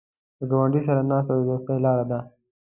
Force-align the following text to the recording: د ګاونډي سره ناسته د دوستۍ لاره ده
د 0.39 0.41
ګاونډي 0.51 0.81
سره 0.87 1.01
ناسته 1.09 1.33
د 1.35 1.39
دوستۍ 1.49 1.77
لاره 1.85 2.05
ده 2.11 2.19